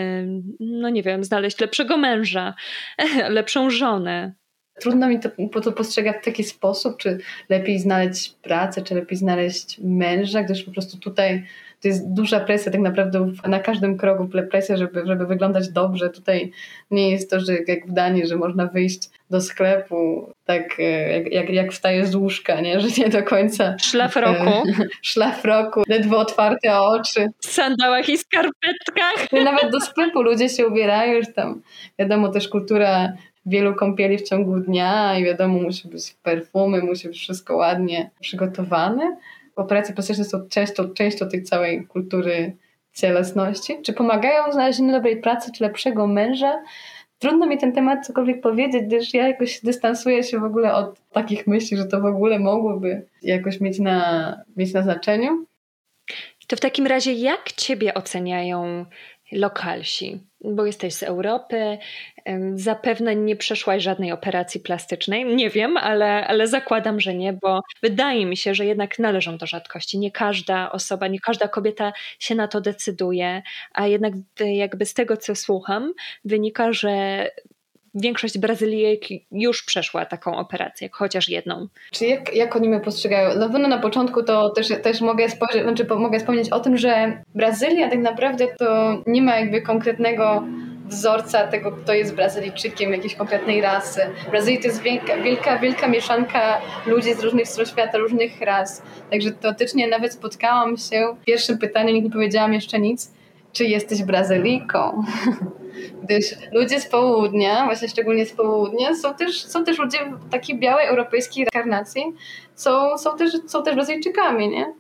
[0.60, 2.54] no nie wiem, znaleźć lepszego męża,
[3.28, 4.32] lepszą żonę.
[4.80, 9.80] Trudno mi to, to postrzegać w taki sposób, czy lepiej znaleźć pracę, czy lepiej znaleźć
[9.84, 11.44] męża, gdyż po prostu tutaj
[11.82, 16.10] to jest duża presja tak naprawdę na każdym kroku presja, żeby, żeby wyglądać dobrze.
[16.10, 16.52] Tutaj
[16.90, 21.32] nie jest to, że jak w Danii, że można wyjść do sklepu tak e, jak,
[21.32, 22.80] jak, jak wstaje z łóżka, nie?
[22.80, 24.50] że nie do końca szlaf roku,
[25.02, 27.26] szlaf roku ledwo otwarte oczy.
[27.38, 29.32] W sandałach i skarpetkach.
[29.44, 31.62] Nawet do sklepu ludzie się ubierają, już tam
[31.98, 33.12] wiadomo też kultura
[33.48, 39.16] wielu kąpieli w ciągu dnia i wiadomo, musi być perfumy, musi być wszystko ładnie przygotowane.
[39.58, 42.56] Operacje plastyczne są często, częścią tej całej kultury
[42.92, 43.82] cielesności.
[43.82, 46.62] Czy pomagają w znalezieniu dobrej pracy, czy lepszego męża?
[47.18, 51.46] Trudno mi ten temat cokolwiek powiedzieć, gdyż ja jakoś dystansuję się w ogóle od takich
[51.46, 55.46] myśli, że to w ogóle mogłoby jakoś mieć na, mieć na znaczeniu.
[56.46, 58.86] To w takim razie jak ciebie oceniają
[59.32, 60.20] lokalsi?
[60.44, 61.78] Bo jesteś z Europy,
[62.54, 65.24] zapewne nie przeszłaś żadnej operacji plastycznej.
[65.24, 69.46] Nie wiem, ale, ale zakładam, że nie, bo wydaje mi się, że jednak należą do
[69.46, 69.98] rzadkości.
[69.98, 75.16] Nie każda osoba, nie każda kobieta się na to decyduje, a jednak jakby z tego,
[75.16, 75.92] co słucham,
[76.24, 77.24] wynika, że
[77.94, 79.00] większość Brazylijek
[79.32, 81.68] już przeszła taką operację, chociaż jedną.
[81.90, 83.38] Czy jak, jak oni mnie postrzegają?
[83.38, 87.22] Na pewno na początku to też, też mogę, spojrzeć, znaczy mogę wspomnieć o tym, że
[87.34, 90.44] Brazylia tak naprawdę to nie ma jakby konkretnego
[90.88, 94.00] wzorca tego, kto jest Brazylijczykiem, jakiejś konkretnej rasy.
[94.30, 98.82] Brazylii to jest wielka, wielka, wielka mieszanka ludzi z różnych stron świata, różnych ras.
[99.10, 103.12] Także teoretycznie nawet spotkałam się w pierwszym pytaniu, nie powiedziałam jeszcze nic,
[103.52, 105.04] czy jesteś Brazylijką?
[106.02, 109.98] Gdyż ludzie z południa, właśnie szczególnie z południa, są też, są też ludzie
[110.30, 112.02] takiej białej europejskiej karnacji,
[112.54, 114.72] są, są, też, są też Brazylijczykami, nie?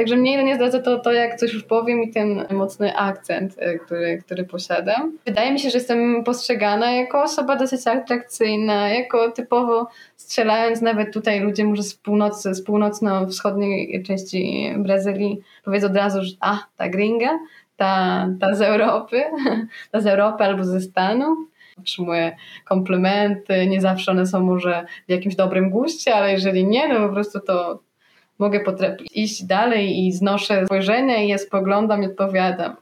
[0.00, 3.78] Także mnie nie zdradza to, to, jak coś już powiem i ten mocny akcent, e,
[3.78, 5.18] który, który posiadam.
[5.26, 11.40] Wydaje mi się, że jestem postrzegana jako osoba dosyć atrakcyjna, jako typowo strzelając nawet tutaj
[11.40, 17.38] ludzie może z północy, z północno-wschodniej części Brazylii powiedzą od razu, że a, ta gringa,
[17.80, 19.22] ta, ta z Europy,
[19.92, 21.38] ta z Europy albo ze Stanów.
[21.78, 27.08] Otrzymuję komplementy, nie zawsze one są może w jakimś dobrym guście, ale jeżeli nie, no
[27.08, 27.80] po prostu to
[28.38, 28.64] mogę
[29.14, 32.76] iść dalej i znoszę spojrzenie i je spoglądam i odpowiadam.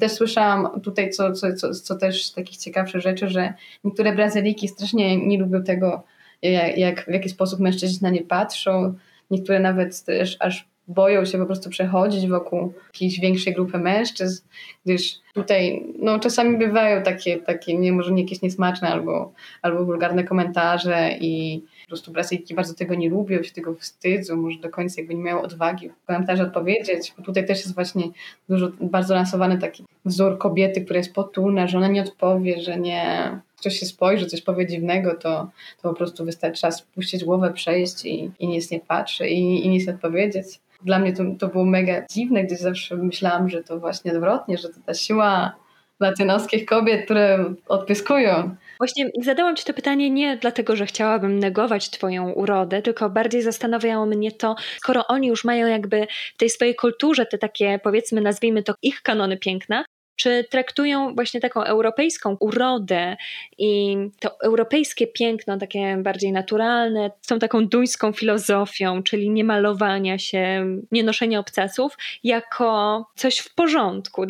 [0.00, 4.68] Też słyszałam tutaj, co, co, co, co też z takich ciekawszych rzeczy, że niektóre Brazylijki
[4.68, 6.02] strasznie nie lubią tego,
[6.42, 8.94] jak, jak w jaki sposób mężczyźni na nie patrzą.
[9.30, 14.42] Niektóre nawet też aż boją się po prostu przechodzić wokół jakiejś większej grupy mężczyzn,
[14.84, 20.24] gdyż tutaj no, czasami bywają takie, takie nie, może nie jakieś niesmaczne albo, albo wulgarne
[20.24, 25.00] komentarze i po prostu Brazylijki bardzo tego nie lubią, się tego wstydzą, może do końca
[25.00, 28.04] jakby nie miały odwagi w komentarze odpowiedzieć, bo tutaj też jest właśnie
[28.48, 33.30] dużo, bardzo lansowany taki wzór kobiety, która jest potulna, że ona nie odpowie, że nie,
[33.58, 35.50] ktoś się spojrzy, coś powie dziwnego, to,
[35.82, 39.68] to po prostu wystarczy czas spuścić głowę, przejść i, i nic nie patrzy i, i
[39.68, 40.60] nic odpowiedzieć.
[40.82, 44.68] Dla mnie to, to było mega dziwne, gdyż zawsze myślałam, że to właśnie odwrotnie, że
[44.68, 45.52] to ta siła
[46.00, 48.56] latynoskich kobiet, które odpyskują.
[48.78, 54.06] Właśnie zadałam Ci to pytanie nie dlatego, że chciałabym negować Twoją urodę, tylko bardziej zastanawiało
[54.06, 58.62] mnie to, skoro oni już mają jakby w tej swojej kulturze te takie, powiedzmy, nazwijmy
[58.62, 59.84] to ich kanony piękna,
[60.18, 63.16] czy traktują właśnie taką europejską urodę
[63.58, 70.18] i to europejskie piękno, takie bardziej naturalne, z tą taką duńską filozofią, czyli nie malowania
[70.18, 74.24] się, nie noszenia obcasów, jako coś w porządku.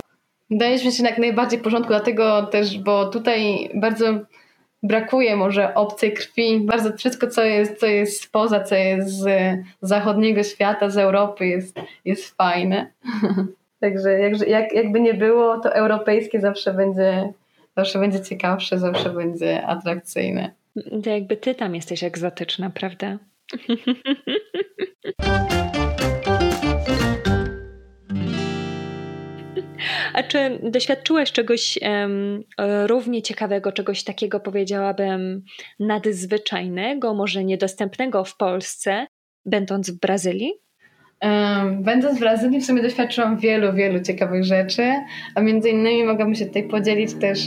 [0.51, 4.07] Mi się jak najbardziej w porządku, dlatego też, bo tutaj bardzo
[4.83, 6.61] brakuje może obcej krwi.
[6.61, 9.29] Bardzo wszystko, co jest, co jest spoza, co jest z
[9.83, 12.93] zachodniego świata, z Europy jest, jest fajne.
[13.81, 17.33] Także jak, jak, jakby nie było, to europejskie zawsze będzie,
[17.77, 20.53] zawsze będzie ciekawsze, zawsze będzie atrakcyjne.
[21.05, 23.19] To jakby ty tam jesteś egzotyczna, prawda?
[30.15, 32.45] A czy doświadczyłaś czegoś um,
[32.87, 35.43] równie ciekawego, czegoś takiego powiedziałabym
[35.81, 39.07] nadzwyczajnego, może niedostępnego w Polsce,
[39.47, 40.53] będąc w Brazylii?
[41.79, 44.93] Będąc w Brazylii w sumie doświadczyłam wielu, wielu ciekawych rzeczy,
[45.35, 47.39] a między innymi mogłabym się tutaj podzielić też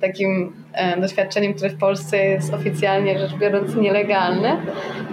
[0.00, 4.62] takim um, doświadczeniem, które w Polsce jest oficjalnie rzecz biorąc nielegalne,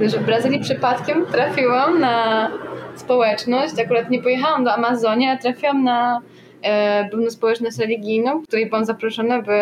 [0.01, 2.49] że w Brazylii przypadkiem trafiłam na
[2.95, 6.21] społeczność, akurat nie pojechałam do Amazonii, a trafiłam na
[6.62, 9.53] e, pewną społeczność religijną, której byłam zaproszona, by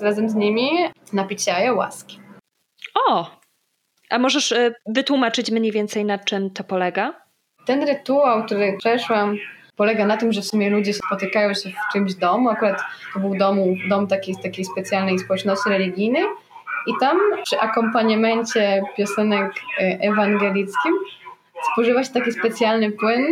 [0.00, 0.68] razem z nimi
[1.12, 2.18] napić się ayahuaski.
[3.08, 3.30] O!
[4.10, 7.23] A możesz e, wytłumaczyć mniej więcej na czym to polega?
[7.66, 9.36] Ten rytuał, który przeszłam,
[9.76, 12.48] polega na tym, że w sumie ludzie spotykają się w czymś domu.
[12.48, 12.82] Akurat
[13.14, 16.24] to był domu, dom takiej, takiej specjalnej społeczności religijnej.
[16.86, 20.92] I tam przy akompaniamencie piosenek e, ewangelickim
[21.72, 23.26] spożywa się taki specjalny płyn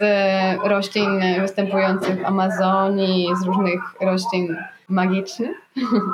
[0.00, 4.56] z roślin występujących w Amazonii, z różnych roślin
[4.88, 5.56] magicznych.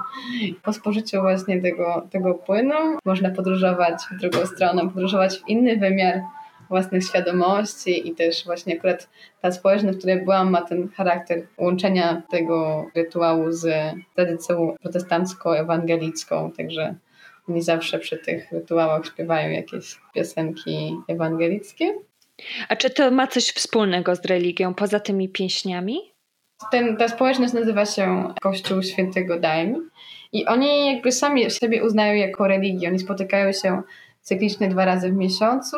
[0.62, 6.20] Po spożyciu właśnie tego, tego płynu można podróżować w drugą stronę, podróżować w inny wymiar
[6.68, 9.08] własnych świadomości i też właśnie akurat
[9.40, 16.94] ta społeczność, w której byłam, ma ten charakter łączenia tego rytuału z tradycją protestancko-ewangelicką, także
[17.48, 21.94] oni zawsze przy tych rytuałach śpiewają jakieś piosenki ewangelickie.
[22.68, 25.98] A czy to ma coś wspólnego z religią poza tymi pieśniami?
[26.70, 29.78] Ten, ta społeczność nazywa się Kościół Świętego Daimi
[30.32, 32.88] i oni jakby sami siebie uznają jako religię.
[32.88, 33.82] Oni spotykają się
[34.20, 35.76] cyklicznie dwa razy w miesiącu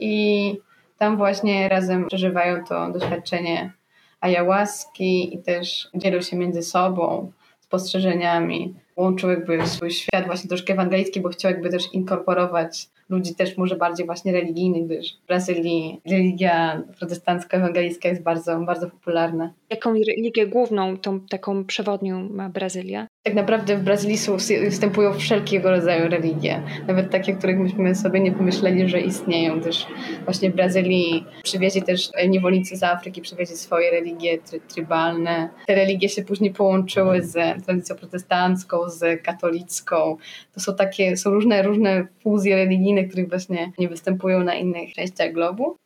[0.00, 0.56] i
[0.98, 3.72] tam właśnie razem przeżywają to doświadczenie
[4.20, 8.74] ayahuaski i też dzielą się między sobą spostrzeżeniami.
[8.96, 13.76] Łączył jakby swój świat właśnie troszkę ewangelicki, bo chciał jakby też inkorporować ludzi też może
[13.76, 19.52] bardziej właśnie religijnych, gdyż w Brazylii religia protestancko-ewangelicka jest bardzo, bardzo popularna.
[19.70, 23.06] Jaką religię główną, tą taką przewodnią ma Brazylia?
[23.22, 24.18] Tak naprawdę w Brazylii
[24.64, 29.60] występują wszelkiego rodzaju religie, nawet takie, których myśmy sobie nie pomyśleli, że istnieją.
[29.60, 29.86] Też
[30.24, 35.48] właśnie w Brazylii przywieźli też niewolnicy z Afryki, przywieźli swoje religie try trybalne.
[35.66, 40.16] Te religie się później połączyły z tradycją protestancką, z katolicką.
[40.54, 45.32] To są takie, są różne, różne fuzje religijne, których właśnie nie występują na innych częściach
[45.32, 45.76] globu.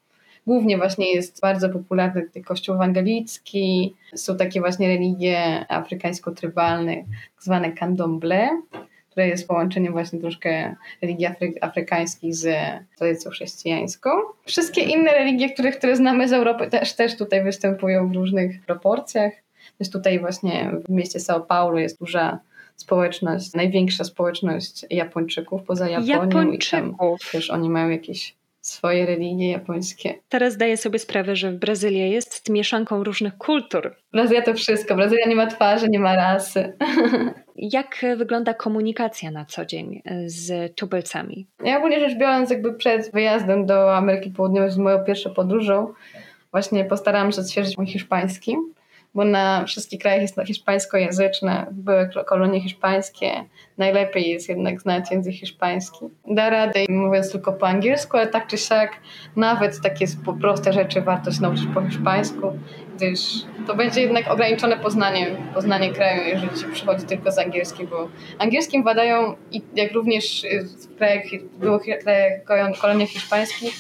[0.47, 7.05] Głównie właśnie jest bardzo popularny kościół ewangelicki, są takie właśnie religie afrykańsko-trybalne,
[7.39, 8.49] zwane candomblé,
[9.11, 12.57] które jest połączeniem właśnie troszkę religii afry afrykańskich z
[12.99, 14.11] tradycją chrześcijańską.
[14.45, 19.33] Wszystkie inne religie, które, które znamy z Europy też, też tutaj występują w różnych proporcjach.
[19.79, 22.39] Też tutaj właśnie w mieście São Paulo jest duża
[22.77, 26.09] społeczność, największa społeczność Japończyków poza Japonią.
[26.09, 27.21] Japończyków.
[27.21, 28.35] I tam też oni mają jakieś
[28.67, 30.15] swoje religie japońskie.
[30.29, 33.97] Teraz zdaję sobie sprawę, że Brazylia jest mieszanką różnych kultur.
[34.13, 34.95] Brazylia to wszystko.
[34.95, 36.73] Brazylia nie ma twarzy, nie ma rasy.
[37.57, 41.47] Jak wygląda komunikacja na co dzień z tubylcami?
[41.65, 45.93] Ja ogólnie rzecz biorąc, jakby przed wyjazdem do Ameryki Południowej z moją pierwszą podróżą,
[46.51, 48.57] właśnie postarałam się odświeżyć mój hiszpański
[49.15, 53.45] bo na wszystkich krajach jest hiszpańskojęzyczne, były kolonie hiszpańskie,
[53.79, 56.05] najlepiej jest jednak znać język hiszpański.
[56.27, 58.91] Da radę mówiąc tylko po angielsku, ale tak czy siak
[59.37, 60.07] nawet takie
[60.41, 62.59] proste rzeczy warto się nauczyć po hiszpańsku,
[62.97, 63.21] gdyż
[63.67, 68.83] to będzie jednak ograniczone poznanie, poznanie kraju, jeżeli się przychodzi tylko z angielskim, bo angielskim
[68.83, 69.35] wadają,
[69.75, 70.47] jak również
[70.93, 71.25] w krajach,
[71.59, 71.83] byłych
[72.45, 73.75] krajach koloniach hiszpańskich,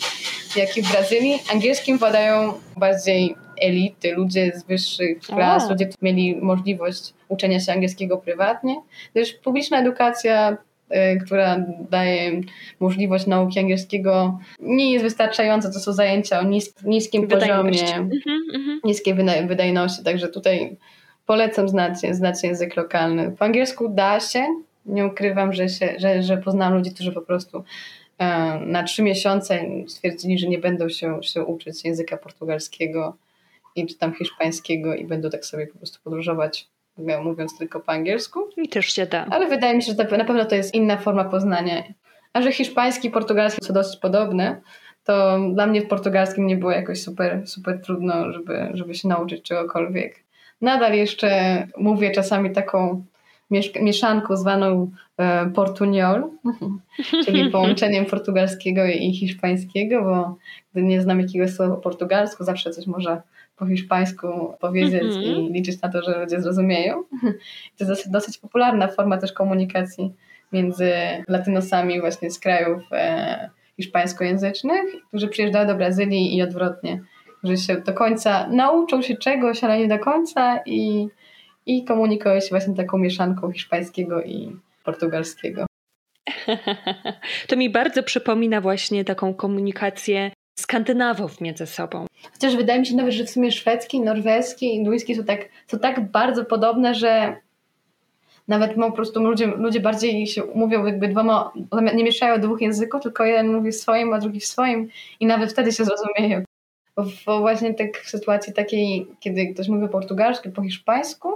[0.56, 6.36] jak i w Brazylii, angielskim wadają bardziej elity, ludzie z wyższych klas, ludzie, którzy mieli
[6.36, 8.76] możliwość uczenia się angielskiego prywatnie,
[9.14, 10.56] gdyż publiczna edukacja
[10.92, 12.40] y, która daje
[12.80, 15.72] możliwość nauki angielskiego, nie jest wystarczająca.
[15.72, 18.78] To są zajęcia o nis niskim poziomie, mm -hmm.
[18.84, 19.14] niskiej
[19.46, 20.76] wydajności, także tutaj
[21.26, 23.30] polecam znać, znać język lokalny.
[23.38, 24.46] Po angielsku da się,
[24.86, 27.64] nie ukrywam, że, się, że, że poznam ludzi, którzy po prostu
[28.18, 33.16] e, na trzy miesiące stwierdzili, że nie będą się, się uczyć języka portugalskiego
[33.76, 36.68] i czy tam hiszpańskiego i będą tak sobie po prostu podróżować,
[37.24, 38.48] mówiąc tylko po angielsku.
[38.56, 39.26] I też się da.
[39.30, 41.82] Ale wydaje mi się, że na pewno to jest inna forma poznania.
[42.32, 44.60] A że hiszpański i portugalski są dosyć podobne,
[45.04, 49.42] to dla mnie w portugalskim nie było jakoś super, super trudno, żeby, żeby się nauczyć
[49.42, 50.24] czegokolwiek.
[50.60, 53.04] Nadal jeszcze mówię czasami taką
[53.80, 56.24] mieszanką zwaną e, portuniol,
[57.24, 60.36] czyli połączeniem portugalskiego i hiszpańskiego, bo
[60.72, 63.22] gdy nie znam jakiegoś słowa po portugalsku, zawsze coś może
[63.56, 65.50] po hiszpańsku powiedzieć mm -hmm.
[65.50, 67.04] i liczyć na to, że ludzie zrozumieją.
[67.76, 70.12] To jest dosyć, dosyć popularna forma też komunikacji
[70.52, 70.92] między
[71.28, 77.00] latynosami właśnie z krajów e, hiszpańskojęzycznych, którzy przyjeżdżają do Brazylii i odwrotnie,
[77.38, 81.08] którzy się do końca nauczą się czegoś, ale nie do końca i,
[81.66, 85.66] i komunikują się właśnie taką mieszanką hiszpańskiego i portugalskiego.
[87.48, 92.06] To mi bardzo przypomina właśnie taką komunikację Skandynawów między sobą.
[92.32, 96.10] Chociaż wydaje mi się nawet, że w sumie szwedzki, norweski, hinduński są tak, są tak
[96.10, 97.36] bardzo podobne, że
[98.48, 101.52] nawet po prostu ludzie, ludzie bardziej się mówią jakby dwoma,
[101.94, 104.88] nie mieszają dwóch języków, tylko jeden mówi w swoim, a drugi w swoim
[105.20, 106.44] i nawet wtedy się zrozumieją.
[107.26, 111.28] Bo właśnie tak w sytuacji takiej, kiedy ktoś mówi portugalsku, po hiszpańsku,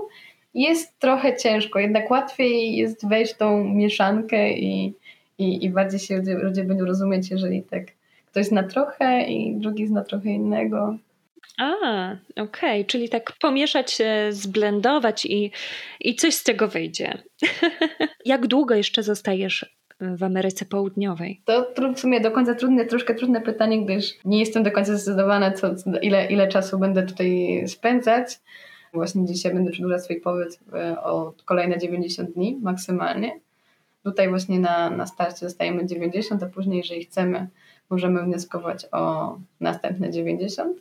[0.54, 4.94] jest trochę ciężko, jednak łatwiej jest wejść w tą mieszankę i,
[5.38, 7.84] i, i bardziej się ludzie, ludzie będą rozumieć, jeżeli tak
[8.26, 10.96] ktoś zna trochę i drugi zna trochę innego.
[11.58, 12.84] A, okej, okay.
[12.84, 13.98] czyli tak pomieszać,
[14.30, 15.50] zblendować i,
[16.00, 17.22] i coś z tego wyjdzie.
[18.24, 21.40] Jak długo jeszcze zostajesz w Ameryce Południowej?
[21.44, 25.52] To w sumie do końca trudne, troszkę trudne pytanie, gdyż nie jestem do końca zdecydowana,
[25.52, 28.40] co, ile, ile czasu będę tutaj spędzać.
[28.94, 33.40] Właśnie dzisiaj będę przedłużać swój pobyt e, o kolejne 90 dni maksymalnie.
[34.04, 37.48] Tutaj właśnie na, na starcie dostajemy 90, a później, jeżeli chcemy,
[37.90, 40.78] możemy wnioskować o następne 90.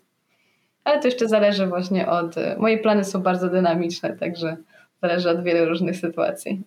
[0.83, 2.35] Ale to jeszcze zależy właśnie od.
[2.57, 4.57] Moje plany są bardzo dynamiczne, także
[5.01, 6.61] zależy od wielu różnych sytuacji.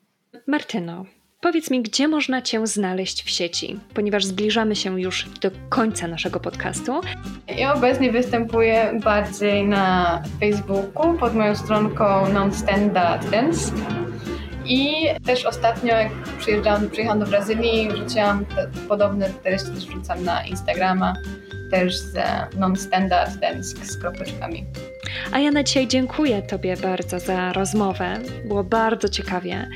[0.47, 1.05] Martyno,
[1.41, 6.41] Powiedz mi, gdzie można Cię znaleźć w sieci, ponieważ zbliżamy się już do końca naszego
[6.41, 7.01] podcastu.
[7.57, 13.73] Ja obecnie występuję bardziej na Facebooku pod moją stronką Nonstandard Dance.
[14.67, 20.45] I też ostatnio, jak przyjeżdżałam, przyjechałam do Brazylii, wrzuciłam te, podobne treści, też wrzucam na
[20.45, 21.15] Instagrama,
[21.71, 22.17] też z
[22.57, 24.67] non-standard dance z kropeczkami.
[25.33, 28.19] A ja na dzisiaj dziękuję Tobie bardzo za rozmowę.
[28.45, 29.69] Było bardzo ciekawie.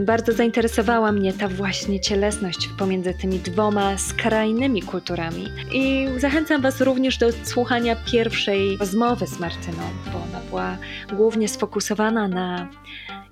[0.00, 5.48] Bardzo zainteresowała mnie ta właśnie cielesność pomiędzy tymi dwoma skrajnymi kulturami.
[5.72, 10.76] I zachęcam Was również do słuchania pierwszej rozmowy z Martyną, bo ona była
[11.12, 12.68] głównie sfokusowana na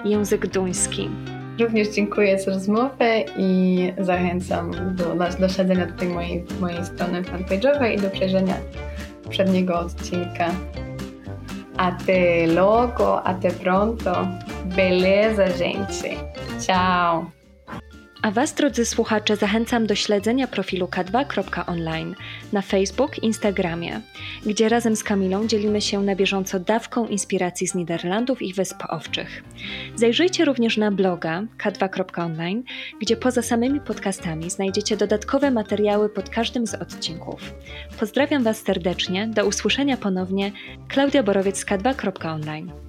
[0.04, 1.10] język duński.
[1.60, 5.04] Również dziękuję za rozmowę i zachęcam do,
[5.40, 8.54] do śledzenia tutaj mojej, mojej strony fanpage'owej i do przejrzenia
[9.30, 10.50] przedniego odcinka.
[11.76, 14.28] Até logo, até pronto.
[14.76, 16.10] Beleza, gente.
[16.60, 17.33] Ciao.
[18.24, 22.14] A Was, drodzy słuchacze, zachęcam do śledzenia profilu k2.online
[22.52, 24.00] na Facebook, Instagramie,
[24.46, 29.44] gdzie razem z Kamilą dzielimy się na bieżąco dawką inspiracji z Niderlandów i Wysp Owczych.
[29.94, 32.62] Zajrzyjcie również na bloga k2.online,
[33.00, 37.54] gdzie poza samymi podcastami znajdziecie dodatkowe materiały pod każdym z odcinków.
[38.00, 40.52] Pozdrawiam Was serdecznie, do usłyszenia ponownie.
[40.88, 42.83] Klaudia Borowiec z k2.online.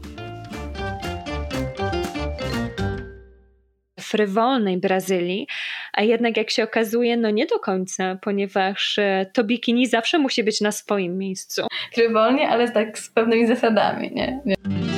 [4.06, 5.48] frywolnej Brazylii,
[5.94, 10.44] a jednak jak się okazuje, no nie do końca, ponieważ e, to bikini zawsze musi
[10.44, 11.68] być na swoim miejscu.
[11.94, 14.42] Frywolnie, ale tak z pewnymi zasadami, nie?
[14.46, 14.95] nie.